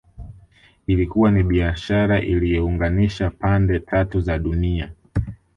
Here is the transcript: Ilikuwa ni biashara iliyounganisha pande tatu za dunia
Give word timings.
Ilikuwa 0.87 1.31
ni 1.31 1.43
biashara 1.43 2.21
iliyounganisha 2.21 3.29
pande 3.29 3.79
tatu 3.79 4.21
za 4.21 4.37
dunia 4.39 4.89